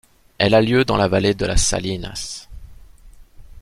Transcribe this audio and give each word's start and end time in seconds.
Elle 0.39 0.55
a 0.55 0.63
lieu 0.63 0.83
dans 0.83 0.97
la 0.97 1.07
Vallée 1.07 1.35
de 1.35 1.45
la 1.45 1.57
Salinas. 1.57 2.47